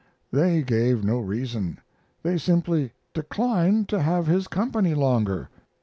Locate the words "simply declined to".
2.39-4.01